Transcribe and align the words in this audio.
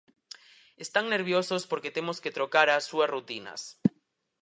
Están 0.85 1.05
nerviosos 1.13 1.61
porque 1.71 1.93
temos 1.97 2.17
que 2.23 2.35
trocar 2.37 2.67
as 2.69 2.83
súas 2.89 3.11
rutinas. 3.15 3.61